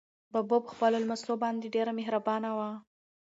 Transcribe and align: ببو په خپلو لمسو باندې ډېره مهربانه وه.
ببو 0.33 0.57
په 0.65 0.69
خپلو 0.73 0.97
لمسو 1.03 1.33
باندې 1.43 1.73
ډېره 1.75 1.91
مهربانه 1.99 2.49
وه. 2.57 2.69